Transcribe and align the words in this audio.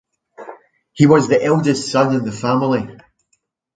He 0.93 1.05
was 1.05 1.27
the 1.27 1.39
eldest 1.43 1.91
son 1.91 2.15
in 2.15 2.25
the 2.25 2.31
family. 2.31 2.89